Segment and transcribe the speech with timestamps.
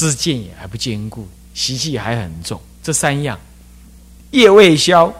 [0.00, 2.58] 知见也还不坚固，习气还很重。
[2.82, 3.38] 这三样，
[4.30, 5.12] 业未消，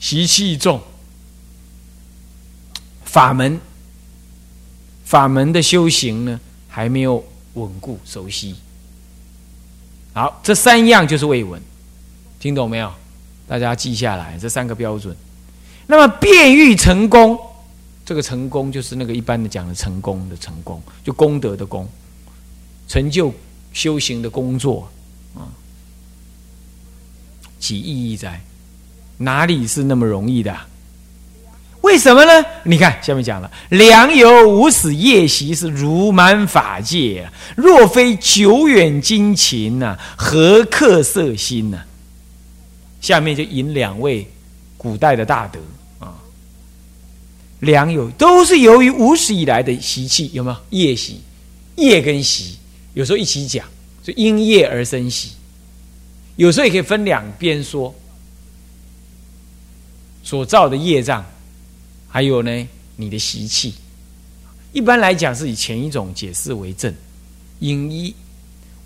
[0.00, 0.80] 习气重，
[3.04, 3.60] 法门
[5.04, 8.56] 法门的修行呢还没有稳固熟悉。
[10.14, 11.60] 好，这三样就是未稳，
[12.40, 12.90] 听懂没有？
[13.46, 15.14] 大家记下来这三个标准。
[15.86, 17.38] 那么变欲成功，
[18.06, 21.86] 这个成功就是那个一般的讲的成功的成功，就功德的功，
[22.88, 23.30] 成就
[23.74, 24.88] 修行的工作
[25.34, 25.44] 啊，
[27.60, 28.40] 其意义在
[29.18, 30.56] 哪里是那么容易的？
[31.82, 32.46] 为什么呢？
[32.62, 41.82] 你看下面讲了，良友无始夜习是如满法界，若非久远精勤呐，何克色心呢？
[43.02, 44.26] 下面就引两位
[44.78, 45.60] 古代的大德
[45.98, 46.14] 啊，
[47.60, 51.20] 良友都是由于无始以来的习气，有没有夜习？
[51.76, 52.56] 夜跟习
[52.94, 53.68] 有时候一起讲，
[54.02, 55.32] 就因业而生习，
[56.36, 57.94] 有时候也可以分两边说，
[60.22, 61.24] 所造的业障。
[62.08, 63.74] 还有呢，你的习气，
[64.72, 66.94] 一般来讲是以前一种解释为正，
[67.58, 68.14] 因一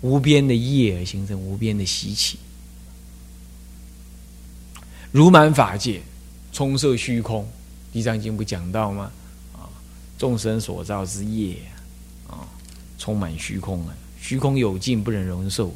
[0.01, 2.39] 无边的业而形成无边的习气，
[5.11, 6.01] 如满法界，
[6.51, 7.47] 充塞虚空。
[7.93, 9.11] 地藏经不讲到吗？
[9.53, 9.69] 啊，
[10.17, 11.55] 众生所造之业，
[12.99, 15.73] 充满虚空啊，虚空有尽不能容受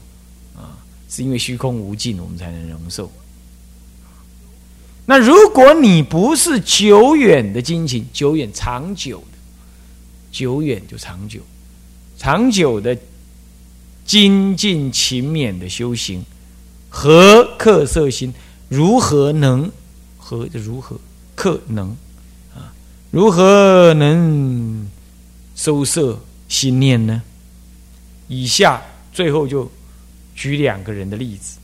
[0.56, 0.78] 啊，
[1.10, 3.12] 是因为虚空无尽，我们才能容受。
[5.06, 9.38] 那如果你不是久远的精勤，久远长久的，
[10.32, 11.40] 久远就长久，
[12.18, 12.98] 长久的
[14.06, 16.24] 精进勤勉的修行，
[16.90, 18.34] 和克色心，
[18.70, 19.70] 如何能
[20.18, 21.00] 和如何
[21.36, 21.90] 克能
[22.54, 22.72] 啊？
[23.12, 24.90] 如何能
[25.56, 26.18] 收摄
[26.54, 27.22] 心念呢？
[28.28, 29.70] 以下最后就
[30.36, 31.58] 举两个人的例子，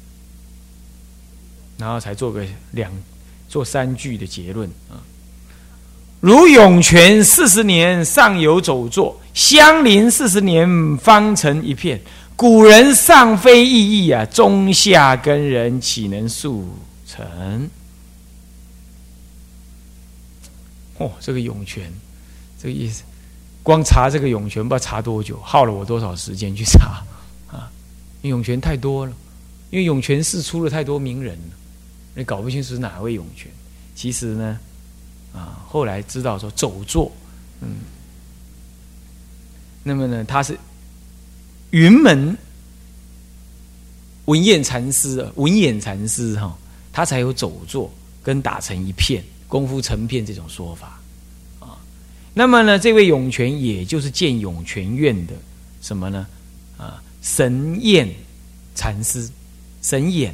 [1.77, 2.91] 然后才做个两。
[3.51, 5.01] 做三句的结论啊，
[6.19, 11.99] 如涌泉四十年上游走坐，相邻四十年方成一片。
[12.35, 17.67] 古人尚非异义啊，中下根人岂能速成？
[20.99, 21.91] 哦，这个涌泉，
[22.61, 23.01] 这个意思，
[23.69, 27.03] 光查这个涌泉不知道查多久，耗了我多少时间去查
[27.56, 27.69] 啊？
[28.24, 29.13] 涌泉太多了，
[29.69, 31.56] 因为涌泉寺出了太多名人了。
[32.16, 33.52] 你搞不清楚是哪位涌泉，
[33.94, 34.59] 其实呢，
[35.34, 37.12] 啊，后来知道说走坐，
[37.62, 37.75] 嗯，
[39.84, 40.58] 那么呢，他是
[41.69, 42.35] 云门
[44.25, 46.58] 文彦禅师，文彦禅师哈，
[46.91, 47.94] 他才有走坐
[48.24, 50.98] 跟打成一片功夫成片这种说法。
[52.34, 55.34] 那么呢，这位涌泉也就是建涌泉院的
[55.81, 56.28] 什么呢？
[56.78, 58.07] 啊，神验
[58.75, 59.29] 禅师，
[59.81, 60.34] 神验。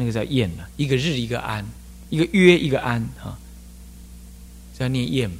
[0.00, 1.66] 那个叫燕嘛，一个日一个安，
[2.08, 3.36] 一个约一个安哈，
[4.78, 5.38] 叫念燕嘛，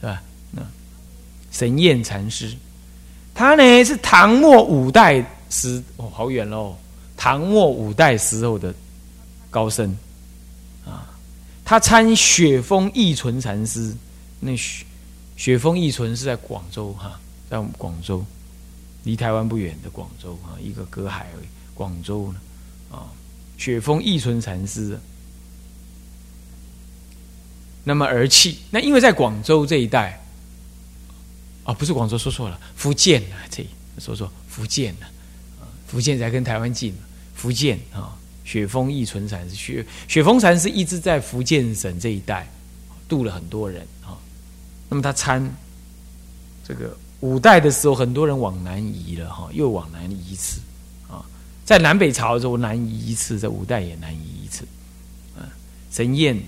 [0.00, 0.22] 是吧？
[0.52, 0.62] 那
[1.50, 2.54] 神燕禅师，
[3.34, 5.20] 他呢是唐末五代
[5.50, 6.78] 时哦，好远喽！
[7.16, 8.72] 唐末五代时候的
[9.50, 9.92] 高僧
[10.86, 11.10] 啊，
[11.64, 13.92] 他参雪峰义存禅师，
[14.44, 14.84] 那雪
[15.36, 18.26] 雪峰义存是在广州哈，在我们广州，
[19.04, 22.40] 离台湾不远的广州啊，一个隔海而已，广州呢
[22.90, 23.06] 啊。
[23.56, 24.98] 雪峰义存禅师，
[27.84, 28.58] 那么而弃。
[28.70, 30.20] 那因为在广州这一带，
[31.62, 33.64] 啊，不是广州，说错了，福建啊，这
[34.00, 35.06] 说说福建啊，
[35.86, 36.92] 福建才跟台湾近，
[37.36, 42.50] 福建啊，雪峰义存禅师，雪雪峰禅师一直在福建省这一带
[43.08, 44.18] 度了很多人啊。
[44.92, 45.42] 那么他参
[46.68, 50.60] 这个五代的时候，很多人往南移了哈，又往南移一次。
[51.08, 51.24] 啊
[51.64, 54.66] 在南北朝的时候南移一次，在五代也南移一次。
[55.34, 55.48] 啊，
[55.90, 56.38] 神验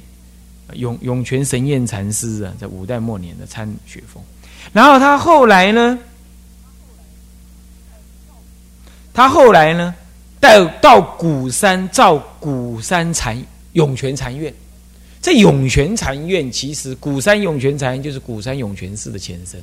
[0.74, 4.22] 永永泉神宴禅师啊，在五代末年的参雪峰。
[4.74, 5.98] 然后他后来呢，
[9.14, 9.94] 他后来呢，
[10.38, 13.42] 到到鼓山造鼓山禅
[13.72, 14.52] 涌泉禅院。
[15.24, 19.58] 这涌泉禅院其实鼓山涌泉禅院就是鼓山涌泉寺的前身。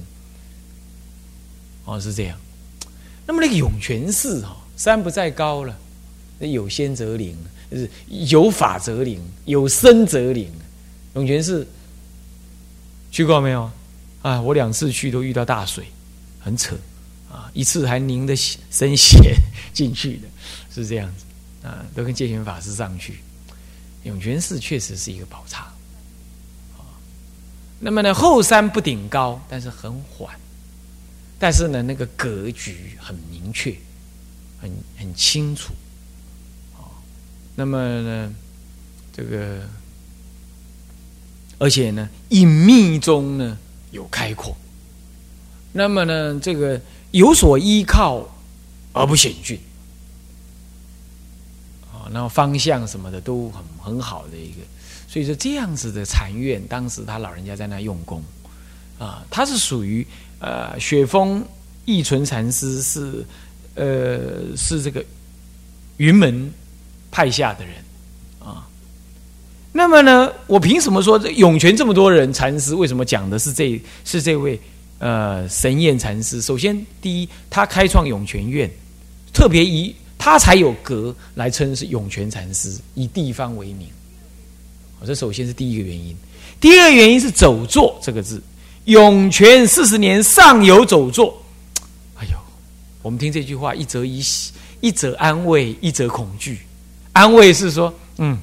[1.86, 2.36] 哦，是这样。
[3.28, 4.58] 那么那个涌泉寺哈。
[4.76, 5.78] 山不在高了，
[6.40, 7.38] 那有仙则灵，
[7.70, 10.52] 就是有法则灵，有生则灵。
[11.14, 11.68] 涌泉寺
[13.12, 13.70] 去过没有？
[14.24, 15.86] 啊，我两次去都遇到大水，
[16.40, 16.76] 很扯
[17.30, 17.52] 啊！
[17.54, 18.36] 一次还淋的
[18.72, 19.36] 身 血
[19.72, 20.28] 进去的，
[20.74, 23.18] 是这样子啊，都跟戒贤法师上去。
[24.04, 25.66] 涌泉寺确实是一个宝刹。
[27.80, 30.34] 那么呢，后山不顶高，但是很缓，
[31.40, 33.76] 但是呢，那个格局很明确。
[34.62, 35.74] 很很清楚。
[37.56, 38.32] 那么呢，
[39.12, 39.60] 这个
[41.58, 43.58] 而且呢，隐秘中呢
[43.90, 44.56] 有开阔。
[45.72, 48.24] 那么呢，这个有所依靠
[48.94, 49.60] 而不险峻。
[52.12, 54.58] 然后方向什么的都很很好的一个。
[55.08, 58.24] 所以说这样子的禅院，当时他老人家在那用功，
[58.98, 60.08] 啊，他是属于
[60.40, 61.44] 呃雪峰
[61.84, 63.26] 义存禅师是
[63.76, 65.04] 呃是这个
[65.98, 66.50] 云门
[67.12, 67.76] 派下的人
[68.40, 68.66] 啊。
[69.74, 72.74] 那么呢，我凭什么说这涌泉这么多人禅师？
[72.74, 74.60] 为什么讲的是这是这位
[75.00, 76.42] 呃神验禅师？
[76.42, 78.70] 首先，第一，他开创涌泉院，
[79.34, 83.88] 特别以他才有格来称是涌泉禅师，以地方为名。
[85.00, 86.16] 我这首先是第一个原因，
[86.60, 88.40] 第二个原因是“走坐”这个字
[88.86, 91.42] ，“涌泉四十年尚有走坐”。
[92.22, 92.38] 哎呦，
[93.02, 96.60] 我们听这句话，一则以喜，一则安慰，一则恐惧。
[97.14, 98.38] 安慰是说，嗯，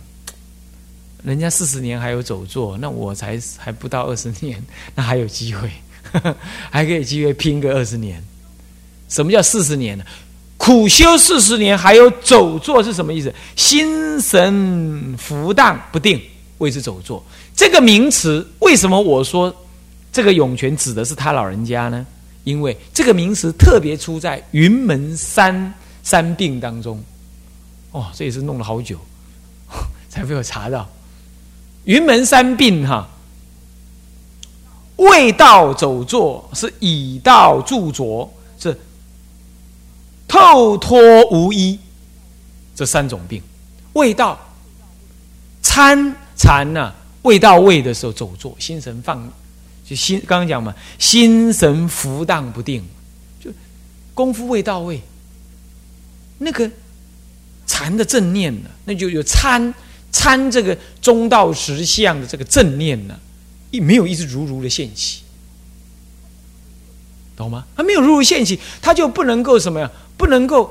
[1.22, 4.60] 人家四十年还有走坐，那我才还不到二十年，
[4.96, 5.70] 那还有机会，
[6.72, 8.20] 还可以机会拼个二十年。
[9.08, 10.04] 什么叫四十年呢？
[10.58, 13.32] 苦修四十年还有走坐是什么意思？
[13.56, 16.20] 心神浮荡不定。
[16.58, 17.24] 为之走坐
[17.54, 19.54] 这个名词，为什么我说
[20.12, 22.04] 这个涌泉指的是他老人家呢？
[22.42, 25.72] 因为这个名词特别出在云门三
[26.02, 27.00] 三病当中。
[27.92, 28.98] 哦，这也是弄了好久
[30.10, 30.88] 才被我查到。
[31.84, 33.08] 云门三病哈，
[34.96, 38.28] 未道走坐是以道著着
[38.58, 38.76] 是
[40.28, 41.76] 透脱无依
[42.76, 43.42] 这三种病，
[43.94, 44.38] 未道
[45.60, 46.14] 参。
[46.40, 49.28] 禅呢，未到位的时候走坐，心神放，
[49.84, 52.80] 就心刚刚讲嘛，心神浮荡不定，
[53.40, 53.50] 就
[54.14, 55.02] 功夫未到位。
[56.38, 56.70] 那个
[57.66, 59.74] 禅的正念呢，那就有参
[60.12, 63.18] 参这个中道实相的这个正念呢，
[63.72, 65.22] 一没有一直如如的现起，
[67.34, 67.66] 懂吗？
[67.74, 69.90] 他没有如如现起，他就不能够什么呀？
[70.18, 70.70] 不能够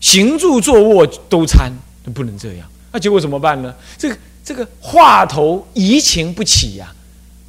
[0.00, 1.72] 行住坐卧都参，
[2.12, 2.68] 不能这样。
[2.92, 3.74] 那结果怎么办呢？
[3.96, 4.18] 这个。
[4.44, 6.90] 这个话头移情不起呀，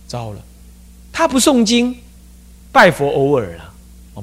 [0.06, 0.42] 糟了！
[1.14, 1.96] 他不诵经，
[2.74, 3.74] 拜佛偶尔了，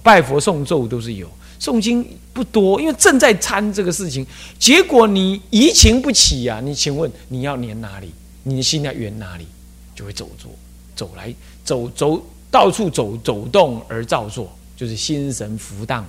[0.02, 1.26] 拜佛诵咒都是有，
[1.58, 4.26] 诵经不多，因为正在参这个事情。
[4.58, 8.12] 结果你移情不起呀，你请问你要粘哪里？
[8.42, 9.46] 你的心要圆哪里？
[9.94, 10.50] 就会走坐，
[10.94, 11.34] 走来
[11.64, 16.04] 走走，到处走走动而造作，就是心神浮荡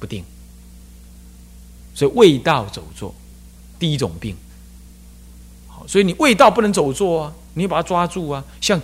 [0.00, 0.24] 不定。
[1.94, 3.14] 所以味道走坐，
[3.78, 4.36] 第一种病。
[5.68, 8.80] 好所以你味道不能走坐啊，你把它抓住啊，像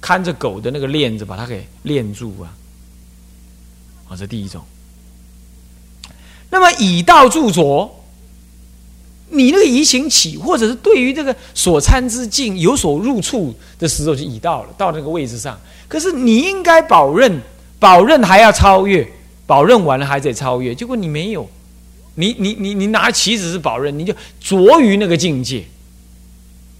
[0.00, 2.54] 看着狗的那个链子，把它给链住啊。
[4.04, 4.62] 好，这第一种。
[6.50, 7.90] 那么以道著着，
[9.30, 15.58] 你那个移情起，或者是对于这个所参之境有所入处的时候，就已到了，到那个位置上。
[15.88, 17.40] 可是你应该保任，
[17.78, 19.10] 保任还要超越，
[19.46, 21.48] 保任完了还得超越，结果你没有，
[22.14, 25.64] 你你你你拿棋子是保任，你就着于那个境界。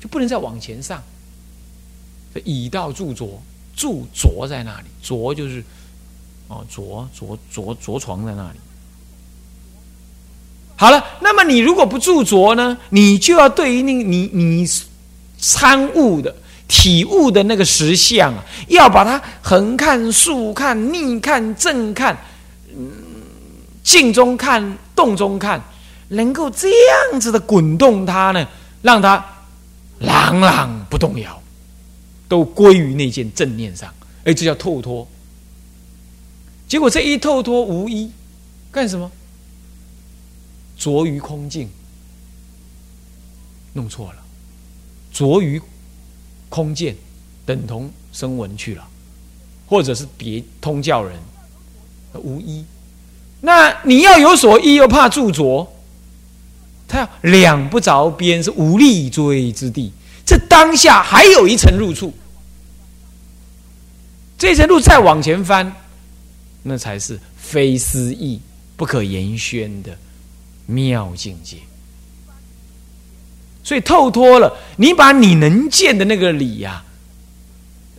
[0.00, 1.00] 就不能再往前上，
[2.42, 3.40] 以道著着，
[3.76, 5.62] 著着在那里，着就是
[6.48, 8.58] 哦，着着着着床在那里。
[10.74, 14.68] 好了，那么你如果不著着呢，你就要对于那你你
[15.38, 16.34] 参悟的
[16.66, 22.18] 体悟的那个实相啊，要把它横看、竖看、逆看、正看，
[23.82, 25.62] 静中看、动中看，
[26.08, 28.46] 能够这样子的滚动它呢，
[28.82, 29.24] 让它。
[29.98, 31.40] 朗朗不动摇，
[32.26, 35.06] 都归于那件正念上，哎，这叫透脱。
[36.66, 38.10] 结果这一透脱无一，
[38.72, 39.08] 干什么？
[40.76, 41.70] 着于空境，
[43.74, 44.18] 弄错了，
[45.12, 45.62] 着于
[46.48, 46.96] 空见，
[47.46, 48.84] 等同声闻去了，
[49.68, 51.16] 或者是别通教人
[52.14, 52.64] 无一。
[53.42, 55.70] 那你要有所依，又怕著着。
[56.88, 59.92] 他要两不着边，是无立锥之地。
[60.24, 62.14] 这当下还有一层入处，
[64.38, 65.74] 这层路再往前翻，
[66.62, 68.40] 那才是非思议、
[68.76, 69.96] 不可言宣的
[70.66, 71.56] 妙境界。
[73.64, 76.84] 所以透脱了，你把你能见的那个理呀，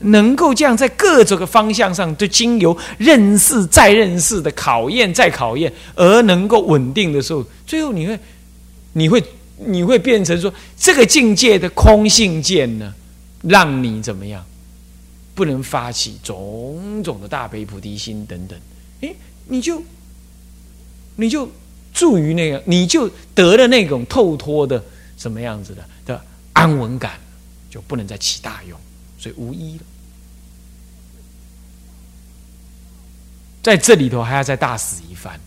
[0.04, 8.20] 能够这样在各种个方向上，都经由认识再认识的考验再考验，而能够稳定的时候，最后你会。
[8.96, 9.24] 你会
[9.58, 12.94] 你会变成说这个境界的空性见呢，
[13.42, 14.46] 让你怎么样？
[15.34, 18.56] 不能发起种种的大悲菩提心等等，
[19.02, 19.16] 诶，
[19.48, 19.82] 你就
[21.16, 21.50] 你就
[21.92, 24.84] 住于那个，你就得了那种透脱的
[25.18, 26.22] 什么样子的的
[26.54, 27.14] 安稳感，
[27.72, 28.78] 就不能再起大用，
[29.18, 29.84] 所以无一了。
[33.64, 35.40] 在这里头还要再大死一番，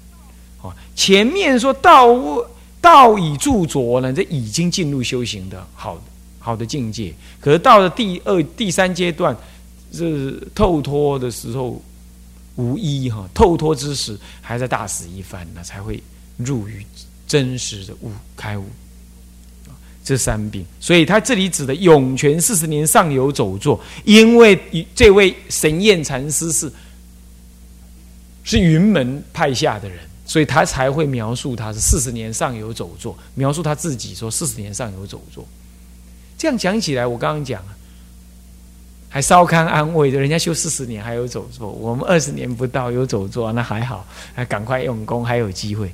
[0.62, 2.08] 哦，前面说道
[2.80, 6.02] 道以著着呢，这已经进入修行的好
[6.38, 9.37] 好的境界，可是到了第二、第三阶段，
[9.92, 11.78] 是透脱的时候，
[12.54, 16.02] 无一哈，透脱之时，还在大死一番，那才会
[16.38, 16.82] 入于
[17.28, 18.64] 真实的悟开悟。
[20.02, 24.58] 这三病，所以他这里指的永泉四十年上游走坐，因为
[24.94, 26.73] 这位神验禅师是。
[28.47, 35.45] 是云门派下的人，所以他才会描述他是四十年上有走坐，描述他自己说四十年上有走坐。
[36.38, 37.75] 这样讲起来，我刚刚讲啊，
[39.09, 45.93] 还稍堪安慰的，人家修四十年还有走坐，我们二十年不到有走坐，那还好，还赶快用功，还有机会。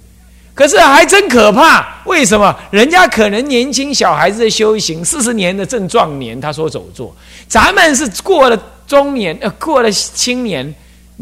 [0.52, 2.54] 可是还真可怕，为什么？
[2.70, 7.16] 人家可能年轻小孩子的修行，四十年的正壮年，他说走坐，
[7.48, 10.74] 咱们是过了中年，呃，过了青年。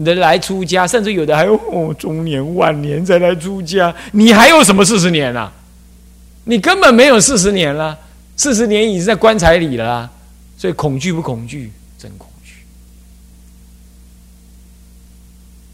[0.05, 5.53] 人来出家，甚至有的还有哦，中年晚年再来出家，你还有什么四十年啊？
[6.45, 7.99] 你根本没有四十年了，
[8.37, 10.11] 四十年已经在棺材里了，
[10.57, 11.71] 所以恐惧不恐惧？
[11.99, 12.55] 真恐惧。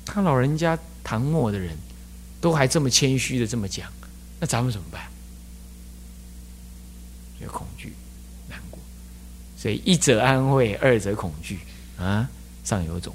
[0.04, 1.70] 他老人家唐末的人，
[2.40, 3.88] 都还这么谦虚的这么讲，
[4.40, 5.00] 那咱们怎么办？
[7.40, 7.92] 有恐惧、
[8.48, 8.80] 难过，
[9.56, 11.60] 所以一则安慰，二则恐惧
[11.96, 12.28] 啊，
[12.64, 13.14] 上有种。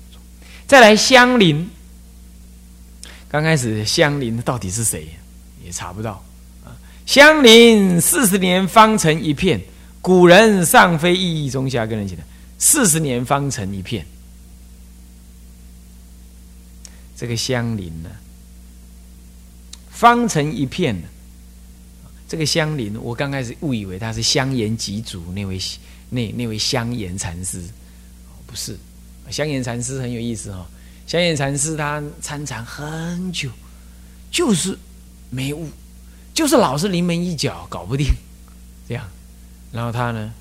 [0.71, 1.69] 再来相邻，
[3.27, 5.05] 刚开始相邻到底是谁
[5.65, 6.23] 也查不到
[6.63, 6.71] 啊。
[7.05, 9.59] 相邻四十年方成一片，
[10.01, 12.23] 古人尚非意义中下跟人讲的，
[12.57, 14.05] 四十年方成一片。
[17.17, 18.09] 这个相邻呢，
[19.89, 20.95] 方成一片，
[22.29, 25.59] 这个相邻，我刚开始误以为他是香严吉祖那位
[26.09, 27.61] 那那位香严禅师，
[28.47, 28.77] 不是。
[29.29, 30.65] 香严禅师很有意思哦，
[31.07, 33.49] 香严禅师他参禅很久，
[34.29, 34.77] 就是
[35.29, 35.69] 没悟，
[36.33, 38.07] 就是老是临门一脚搞不定，
[38.89, 39.07] 这样，
[39.71, 40.33] 然后他呢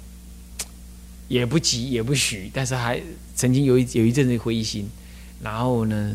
[1.29, 3.01] 也不急也不许，但是还
[3.37, 4.89] 曾经有一有一阵子灰心，
[5.41, 6.15] 然后呢，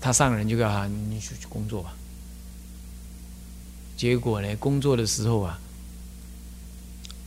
[0.00, 1.94] 他上人就告诉他你去去工作吧，
[3.96, 5.58] 结果呢工作的时候啊，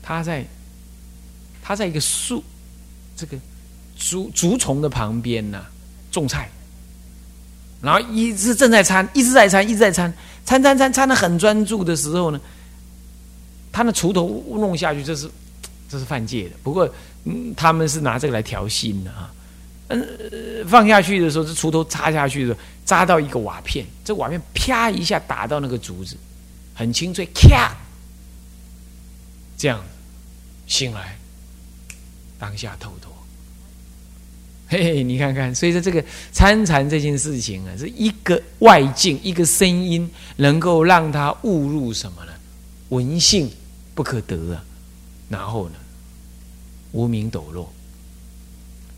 [0.02, 0.44] 他在
[1.62, 2.44] 他在一个树
[3.16, 3.38] 这个。
[4.00, 5.64] 竹竹丛的旁边呢，
[6.10, 6.50] 种菜，
[7.82, 10.12] 然后一直正在参，一直在参，一直在参，
[10.46, 12.40] 参参参参的很专注的时候呢，
[13.72, 15.30] 他那锄头弄下去，这是
[15.90, 16.56] 这是犯戒的。
[16.64, 16.90] 不过，
[17.26, 19.32] 嗯，他们是拿这个来调心的啊。
[19.90, 20.08] 嗯，
[20.68, 26.16] 放下去的时候，这锄头插下去的时候，扎到一个瓦片，这瓦片啪一下打到那个竹子，
[26.74, 27.76] 很清脆，咔，
[29.58, 29.84] 这样
[30.68, 31.18] 醒来，
[32.38, 33.10] 当下透透。
[34.72, 42.32] 嘿嘿，你看看，所以说这个参禅这件事情啊，是一个外境，一个声音，能够让他误入什么呢？
[42.90, 43.50] 闻性
[43.96, 44.64] 不可得啊，
[45.28, 45.76] 然后呢，
[46.92, 47.74] 无名抖落，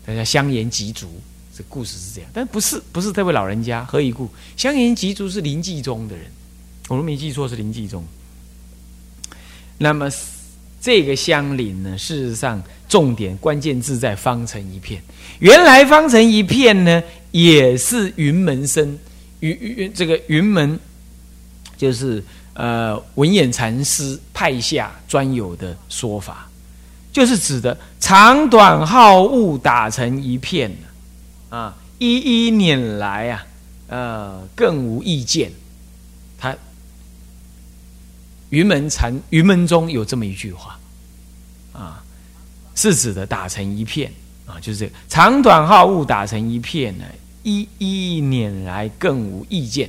[0.04, 1.08] 大家香言吉足，
[1.56, 4.28] 这故事是这样，但不是不是这位老人家何以故？
[4.58, 6.26] 香言吉足是临济宗的人，
[6.88, 8.04] 我都没记错是临济宗。
[9.78, 10.10] 那么。
[10.82, 15.00] 这个相邻呢，事实上重点关键字在方成一片。
[15.38, 18.98] 原来方成一片呢，也是云门生
[19.38, 20.78] 云云这个云门，
[21.76, 22.22] 就是
[22.54, 26.50] 呃文眼禅师派下专有的说法，
[27.12, 30.76] 就是指的长短好恶打成一片
[31.48, 33.46] 啊，一一年来啊，
[33.86, 35.52] 呃更无意见。
[38.52, 40.78] 云门禅云门中有这么一句话，
[41.72, 42.04] 啊，
[42.74, 44.12] 是指的打成一片
[44.44, 47.04] 啊，就是这个长短好恶打成一片呢，
[47.44, 49.88] 一一年来更无意见，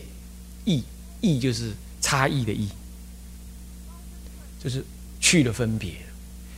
[0.63, 0.82] 异
[1.20, 2.70] 异就是差异的异，
[4.63, 4.84] 就是
[5.20, 5.93] 去了分别。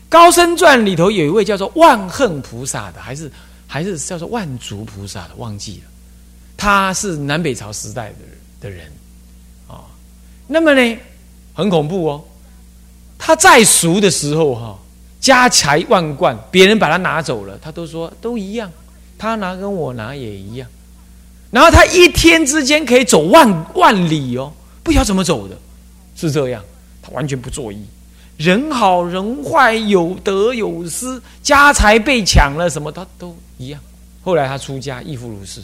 [0.07, 3.31] 高僧传里头有一位叫做万恨菩萨的，还是
[3.65, 5.91] 还是叫做万足菩萨的，忘记了，
[6.55, 8.17] 他是南北朝时代的
[8.61, 8.91] 的人
[9.67, 9.89] 啊，
[10.45, 10.97] 那么呢？
[11.55, 12.23] 很恐怖哦！
[13.17, 14.77] 他在俗的时候，哈，
[15.21, 18.69] 家财万贯，别人把他拿走了，他都说都一样，
[19.17, 20.67] 他拿跟我拿也一样。
[21.49, 24.51] 然后他一天之间可以走万万里哦，
[24.83, 25.57] 不晓得怎么走的，
[26.15, 26.61] 是这样，
[27.01, 27.79] 他完全不作意。
[28.35, 33.79] 人好人坏，有得有失，家财被抢了，什么他都一样。
[34.21, 35.61] 后来他出家，亦复如是，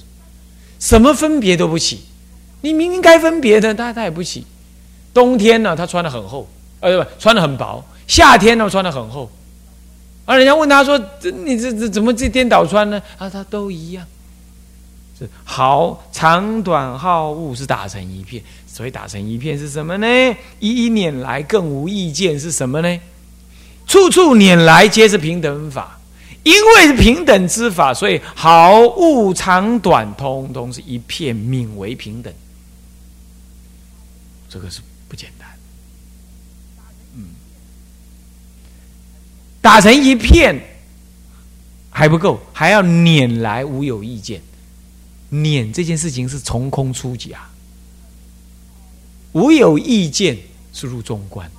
[0.80, 2.00] 什么分别都不起。
[2.62, 4.46] 你明明该分别的，他他也不起。
[5.14, 6.48] 冬天呢，他穿的很厚，
[6.80, 9.30] 呃，不，穿的很薄；夏天呢，穿的很厚。
[10.26, 14.06] 而人家问他说：“这你这这怎么这颠倒穿呢？”啊，他都一样。
[15.18, 20.08] 是好长短好物是打成一片，所以打成一片是什么呢？
[20.60, 23.00] 一一捻来更无意见是什么呢？
[23.88, 26.00] 处处拈来皆是平等法，
[26.44, 32.34] 因为是平等之法，所以好物长短通通是一片，名为平等。
[34.48, 35.50] 这个是不简单。
[37.16, 37.26] 嗯，
[39.62, 40.60] 打成一片
[41.90, 44.42] 还不够，还要撵来无有意见。
[45.30, 47.48] 撵这件事情是从空出假，
[49.32, 50.38] 无有意见
[50.74, 51.50] 是入中观。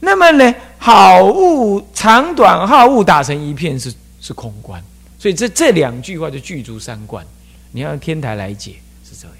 [0.00, 4.82] 那么呢，好物长短好物打成一片是是空观，
[5.18, 7.26] 所以这这两句话就具足三观。
[7.72, 9.36] 你要用天台来解是这样。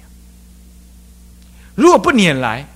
[1.73, 2.67] 如果不撵来，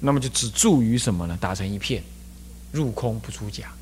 [0.00, 1.38] 那么就只助于什么呢？
[1.40, 2.02] 打成一片，
[2.72, 3.72] 入空不出假，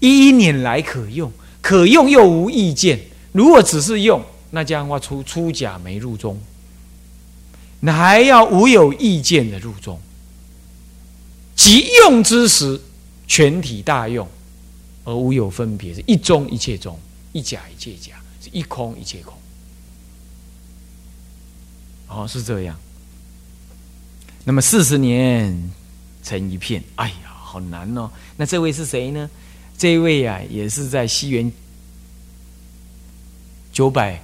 [0.00, 1.32] 一一撵来可用。
[1.62, 2.98] 可用又无意见，
[3.32, 6.40] 如果只是用，那这样的话出出假没入中，
[7.80, 10.00] 那还要无有意见的入中。
[11.54, 12.80] 即用之时，
[13.26, 14.26] 全体大用，
[15.04, 16.98] 而无有分别，是一中一切中，
[17.32, 19.34] 一假一切假，是一空一切空。
[22.08, 22.74] 哦，是这样。
[24.44, 25.70] 那么四十年
[26.30, 28.08] 成一片，哎呀，好难哦。
[28.36, 29.28] 那这位是谁呢？
[29.76, 31.50] 这位啊，也是在西元
[33.72, 34.22] 九百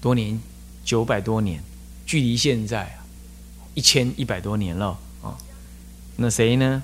[0.00, 0.40] 多年，
[0.84, 1.62] 九百多年，
[2.06, 2.96] 距离现在
[3.74, 5.36] 一千一百多年了啊。
[6.16, 6.82] 那谁呢？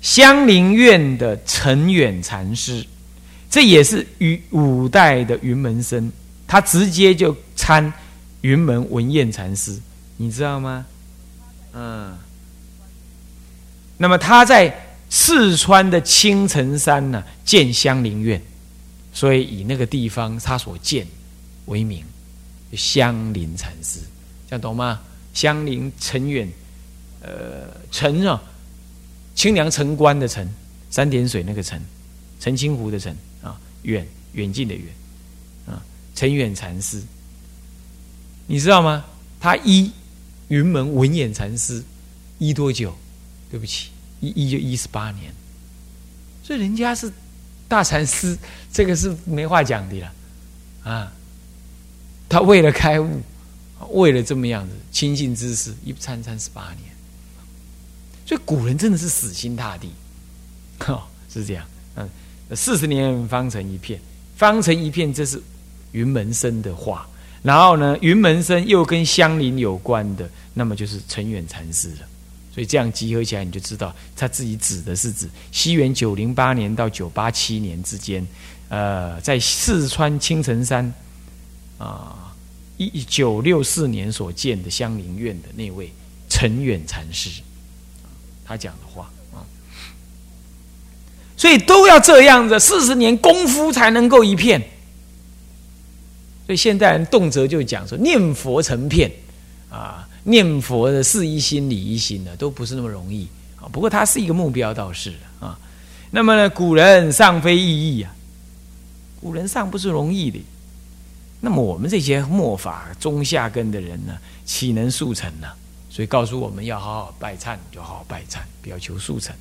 [0.00, 2.86] 香林院的陈远禅师，
[3.50, 6.12] 这也是与五代的云门僧，
[6.46, 7.92] 他直接就参
[8.42, 9.80] 云门文彦禅师，
[10.16, 10.86] 你知道吗？
[11.72, 12.16] 嗯。
[13.96, 14.82] 那么他在。
[15.08, 18.42] 四川的青城山呢，建香林院，
[19.12, 21.06] 所以以那个地方他所建
[21.66, 22.04] 为名，
[22.72, 24.00] 香林禅师，
[24.50, 25.00] 这样懂吗？
[25.32, 26.50] 香林陈远，
[27.20, 28.42] 呃，陈啊，
[29.36, 30.44] 清凉城关的城，
[30.90, 31.80] 三点水那个城，
[32.40, 34.84] 陈清湖的陈啊，远远近的远
[35.66, 35.80] 啊，
[36.16, 37.00] 陈远禅师，
[38.48, 39.04] 你知道吗？
[39.38, 39.92] 他一
[40.48, 41.80] 云门文眼禅师
[42.38, 42.92] 一多久？
[43.50, 43.90] 对不起。
[44.20, 45.30] 一一就一十八年，
[46.42, 47.12] 所以人家是
[47.68, 48.36] 大禅师，
[48.72, 50.12] 这个是没话讲的了
[50.84, 51.12] 啊！
[52.26, 53.20] 他为了开悟，
[53.90, 56.90] 为了这么样子亲近知识，一参参十八年，
[58.24, 59.90] 所以古人真的是死心塌地，
[60.78, 61.66] 哈， 是这样。
[61.96, 62.08] 嗯，
[62.56, 64.00] 四十年方成一片，
[64.34, 65.40] 方成一片，这是
[65.92, 67.06] 云门生的话。
[67.42, 72.08] 然后呢，云门生又跟香林有关的，那么就是陈远禅师了。
[72.56, 78.26] 所以这样集合起来，你就知道他自己指的是指西元九零八年到九八七年之间，
[78.70, 80.90] 呃，在四川青城山
[81.76, 82.34] 啊，
[82.78, 85.92] 一九六四年所建的香林院的那位
[86.30, 87.42] 陈远禅师，
[88.42, 89.44] 他讲的话啊，
[91.36, 94.58] 所以都要这样子，四十年功夫才能够一片。
[96.46, 99.12] 所以现代人动辄就讲说念佛成片
[99.68, 100.05] 啊。
[100.28, 103.70] 念佛的是一心理一心的都不是那么容易啊。
[103.70, 105.56] 不过它是一个目标，倒是啊。
[106.10, 108.12] 那么呢，古人尚非易易啊，
[109.20, 110.44] 古人尚不是容易的。
[111.40, 115.46] 那么我们这些末法中下根的人呢，岂能速成呢？
[115.88, 119.32] 所以告诉我们要好好拜忏，就好好拜忏，不要求速成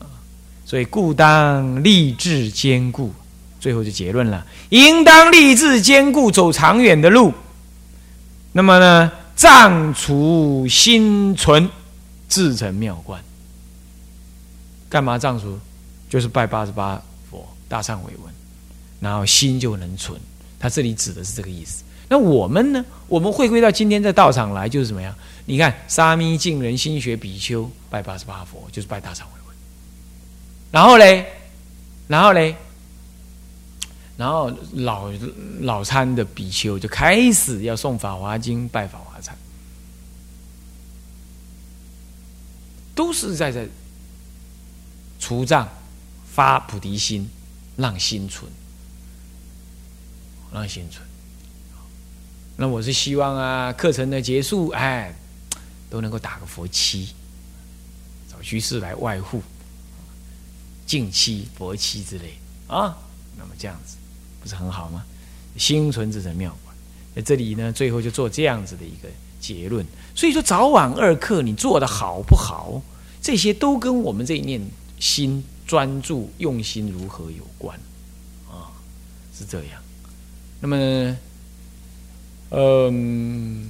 [0.00, 0.10] 啊。
[0.66, 3.12] 所以故当立志坚固，
[3.60, 7.32] 最后就结论了：应当立志坚固，走长远的路。
[8.52, 9.12] 那么呢？
[9.38, 11.70] 藏除心存，
[12.28, 13.22] 自成妙观。
[14.90, 15.56] 干嘛藏除？
[16.10, 18.34] 就是拜八十八佛大忏悔文，
[18.98, 20.20] 然后心就能存。
[20.58, 21.84] 他这里指的是这个意思。
[22.08, 22.84] 那我们呢？
[23.06, 25.14] 我们回归到今天在道场来，就是怎么样？
[25.44, 29.56] 你看沙弥、净人、心学比丘拜八十八佛，就是拜大忏悔文。
[30.72, 31.24] 然后嘞，
[32.08, 32.56] 然后嘞。
[34.16, 35.12] 然后老
[35.60, 39.30] 老参的比丘就开始要送《法华经》，拜法忏，
[42.98, 43.64] 都是在在
[45.20, 45.68] 除障、
[46.34, 47.30] 发菩提心，
[47.76, 48.50] 让心存，
[50.52, 51.06] 让心存。
[52.56, 55.14] 那我是希望啊，课程的结束，哎，
[55.88, 57.14] 都能够打个佛七，
[58.28, 59.40] 找居士来外护，
[60.84, 62.98] 净七、佛七之类啊。
[63.36, 63.96] 那么这样子。
[64.40, 65.04] 不是很好吗？
[65.56, 66.76] 心存之成妙观。
[67.14, 69.08] 在这里呢，最后就做这样子的一个
[69.40, 69.84] 结论。
[70.14, 72.82] 所以说，早晚二课你做的好不好，
[73.22, 74.60] 这些都跟我们这一念
[74.98, 77.78] 心专注用心如何有关
[78.48, 78.72] 啊，
[79.36, 79.80] 是这样。
[80.60, 81.16] 那么，
[82.50, 83.68] 嗯，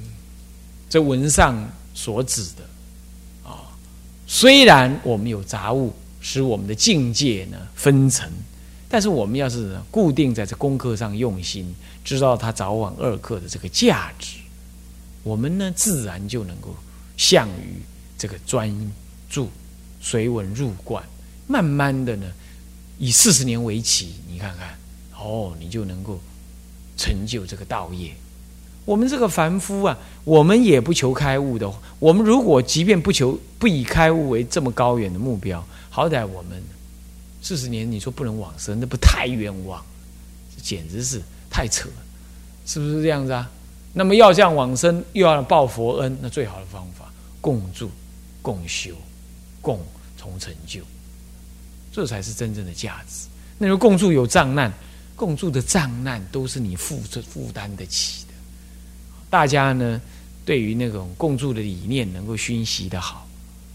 [0.88, 3.76] 这文上所指的啊，
[4.26, 8.26] 虽然我们有杂物使我们的境界呢分层，
[8.88, 14.38] 但是我们要是固定在这功课上用心，知道它早晚二课的这个价值。
[15.22, 16.74] 我们呢，自然就能够
[17.16, 17.83] 向于
[18.16, 18.70] 这个专
[19.28, 19.48] 注
[20.00, 21.02] 随文入观，
[21.46, 22.26] 慢慢的呢，
[22.98, 24.78] 以四十年为期，你看看，
[25.18, 26.18] 哦，你就能够
[26.96, 28.14] 成就这个道业。
[28.85, 31.70] 我们这个凡夫啊，我们也不求开悟的。
[31.98, 36.62] 我们如果即便不求不以开悟为这么高远的目标，好歹我们
[37.42, 39.85] 四十年，你说不能往生，那不太冤枉？
[40.62, 41.88] 简直是太扯，
[42.66, 43.50] 是不是这样子啊？
[43.92, 47.90] 那么要向往生，又要报佛恩，那最好的方法，共住、
[48.42, 48.94] 共修、
[49.61, 49.81] 共
[50.16, 50.83] 同成就，
[51.90, 53.27] 这才是真正的价值。
[53.57, 54.72] 那如共住有障难，
[55.16, 58.35] 共住的障难都是你负这负担得起的。
[59.31, 60.01] 大家呢，
[60.44, 63.27] 对于那种共住的理念能够熏习的好，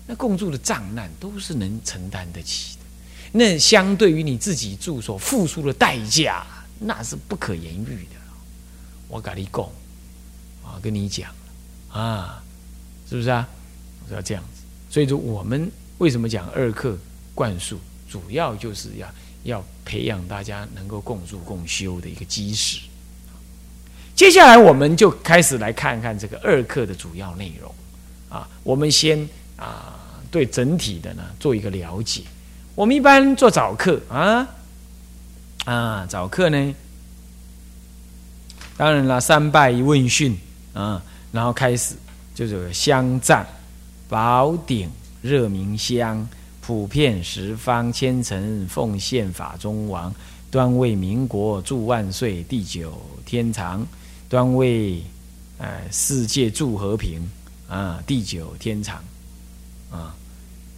[0.08, 2.84] 那共住的障难都是能承担得起的。
[3.32, 6.46] 那相对于你自己住所付出的代价，
[6.80, 8.22] 那是不可言喻的。
[9.10, 9.68] 我跟你讲。
[10.74, 11.30] 我，跟你讲
[11.92, 12.42] 啊，
[13.10, 13.48] 是不是啊？
[14.12, 16.98] 要这样子，所以说我们为什么讲二课
[17.34, 19.08] 灌输，主要就是要
[19.44, 22.80] 要培养大家能够共住共修的一个基石。
[24.14, 27.74] 接下来我们就开始来看看这个二课的主要内容
[28.30, 28.48] 啊。
[28.64, 32.24] 我们先啊，对整体的呢做一个了解。
[32.76, 34.48] 我们一般做早课啊
[35.66, 36.76] 啊，早课呢，
[38.78, 40.38] 当然了，三拜一问讯。
[40.74, 41.96] 啊，然后开始
[42.34, 43.46] 就是香赞、
[44.10, 44.90] 宝鼎、
[45.22, 46.28] 热明香，
[46.62, 50.12] 普遍十方千层奉献法中王，
[50.50, 53.86] 端为民国祝万岁，地久天长，
[54.28, 55.04] 端为
[55.60, 57.22] 呃世界祝和平
[57.70, 59.04] 啊，地久天长
[59.92, 60.16] 啊。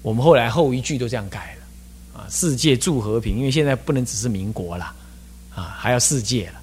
[0.02, 4.94] 我们后来后一句都这样改了啊，世界祝和平，因为现在不能只是民国了
[5.56, 6.62] 啊，还要世界了，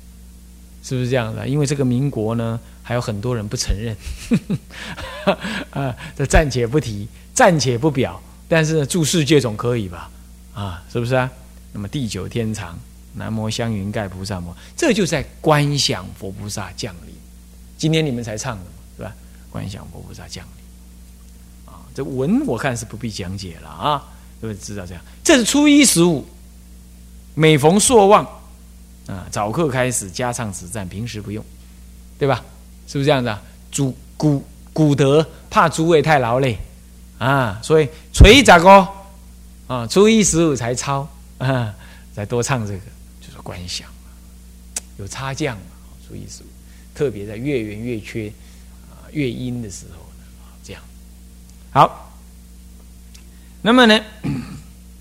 [0.83, 1.49] 是不是这样的？
[1.49, 2.61] 因为这个民国呢。
[2.83, 3.97] 还有很多人不承认，
[5.71, 8.21] 啊， 这暂且不提，暂且不表。
[8.49, 10.11] 但是住世界总可以吧？
[10.53, 11.31] 啊，是不是啊？
[11.73, 12.79] 那么地久天长，
[13.15, 17.15] 南无香云盖菩萨摩，这就在观想佛菩萨降临。
[17.79, 19.15] 今天你们才唱的嘛，是吧？
[19.49, 24.05] 观想佛菩萨降临，啊，这文我看是不必讲解了啊，
[24.41, 25.03] 各位知道这样。
[25.25, 26.27] 这是初一十五，
[27.35, 28.25] 每逢朔望，
[29.07, 31.43] 啊，早课开始加唱此赞，平时不用，
[32.19, 32.45] 对吧？
[32.87, 33.43] 是不是这样子啊？
[33.71, 36.59] 主古古德怕诸位太劳累
[37.19, 38.89] 啊，所以锤咋个
[39.67, 39.87] 啊？
[39.87, 41.75] 初一十五才抄啊，
[42.15, 42.81] 再多唱这个
[43.21, 43.89] 就是观想
[44.99, 45.63] 有差降嘛。
[46.07, 46.47] 初一十五，
[46.95, 48.29] 特别在月圆月缺
[48.91, 50.25] 啊月阴的时候呢，
[50.63, 50.83] 这样
[51.71, 52.13] 好。
[53.63, 54.01] 那么呢，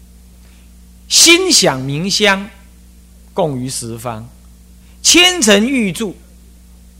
[1.10, 2.48] 心想明香，
[3.34, 4.30] 供于十方，
[5.02, 6.16] 千层玉柱，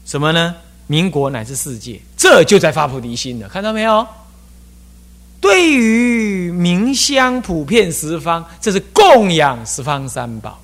[0.04, 0.56] 什么呢？
[0.92, 4.06] 民国乃至世界，这就在发菩提心了，看到没有？
[5.40, 10.60] 对于明香普遍十方，这是供养十方三宝，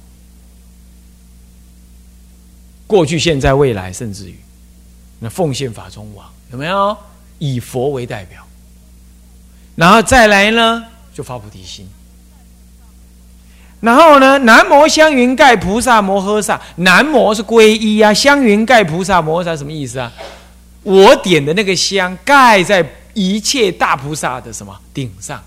[2.85, 4.37] 过去、现在、未来，甚至于
[5.19, 6.97] 那奉献法中王，有没有？
[7.39, 8.45] 以佛为代表，
[9.77, 11.87] 然后再来呢，就发菩提心。
[13.79, 14.39] 然后呢？
[14.39, 18.11] 南无香云盖菩萨摩诃萨，南无是皈依啊。
[18.11, 20.11] 香云盖菩萨摩诃萨什么意思啊？
[20.81, 25.43] 我点的那个香盖在一切大菩萨的什么顶上？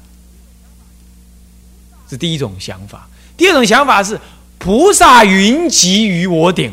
[2.09, 3.09] 是第一种想法。
[3.37, 4.21] 第二种想法是
[4.59, 6.73] 菩萨云集于我顶，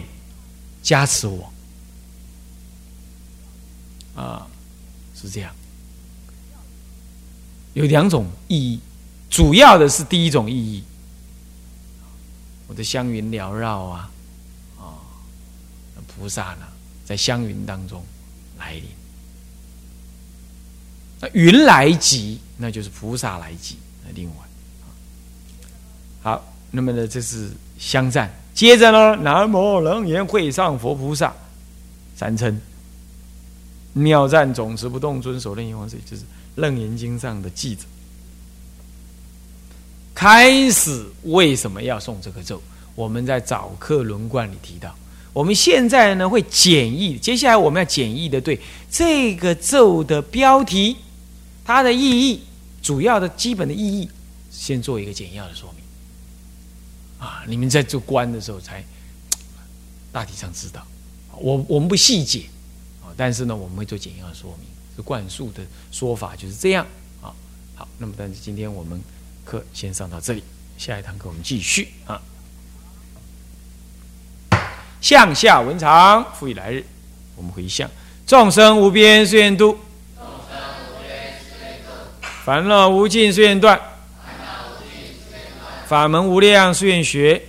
[0.84, 1.52] 加持我。
[4.16, 4.46] 啊，
[5.20, 5.52] 是这样。
[7.74, 8.80] 有两种意义，
[9.30, 10.84] 主要的是第一种意义。
[12.68, 14.12] 我的香云缭绕啊，
[14.78, 15.00] 啊，
[16.06, 16.68] 菩萨呢
[17.06, 18.04] 在香云当中
[18.60, 18.84] 来临。
[21.20, 23.78] 那云来集，那就是菩萨来集。
[24.06, 24.44] 那另外，
[26.22, 27.50] 好，那么呢，这是
[27.80, 28.32] 香赞。
[28.54, 31.34] 接着呢，南无楞严会上佛菩萨
[32.16, 32.60] 三称，
[33.94, 36.24] 妙赞总持不动尊守楞严王水，就是
[36.56, 37.86] 楞严经上的记载。
[40.18, 42.60] 开始为什么要诵这个咒？
[42.96, 44.92] 我们在早课轮观里提到，
[45.32, 50.98] 我们现在呢会简易，接下来我们要简易的对这个咒的标题、
[51.64, 52.42] 它的意义、
[52.82, 54.10] 主要的基本的意义，
[54.50, 57.24] 先做一个简要的说明。
[57.24, 58.84] 啊，你们在做观的时候才
[60.12, 60.84] 大体上知道。
[61.38, 62.46] 我我们不细解
[63.04, 64.68] 啊，但是呢，我们会做简要的说明。
[64.96, 66.84] 这灌输的说法就是这样
[67.22, 67.30] 啊。
[67.76, 69.00] 好，那么但是今天我们
[69.48, 70.44] 课先上到这里，
[70.78, 72.22] 下一堂课我们继续啊。
[75.00, 76.84] 向下文长，复以来日，
[77.38, 77.90] 我们回向
[78.26, 79.80] 众生无边誓愿度，
[82.44, 83.80] 烦恼无尽誓愿断，
[85.88, 87.42] 法门无量誓愿学，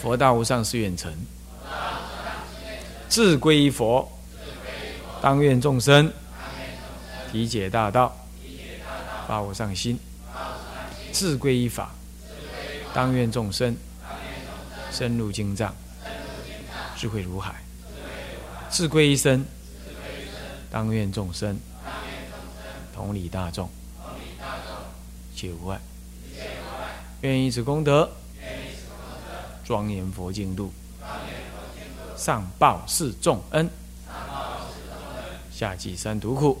[0.00, 1.12] 佛道无上誓愿成，
[3.10, 4.10] 自归佛，
[5.20, 6.10] 当愿众生
[7.30, 8.16] 体解大道，
[9.28, 10.00] 发无上心，
[11.12, 11.90] 自归依法，
[12.94, 13.76] 当愿众生。
[14.90, 15.72] 深入经藏，
[16.96, 17.62] 智慧如海，
[18.70, 19.44] 智归一生，
[20.70, 21.56] 当愿众生
[22.94, 23.68] 同理大众，
[25.36, 25.78] 切无碍，
[27.20, 28.10] 愿以此功德
[29.62, 30.72] 庄严佛净土，
[32.16, 33.70] 上报四重恩，
[35.52, 36.60] 下济三途苦。